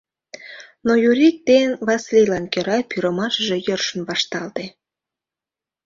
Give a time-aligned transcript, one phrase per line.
[0.85, 4.65] Но Юрик ден Васлийлан кӧра пӱрымашыже йӧршын вашталте.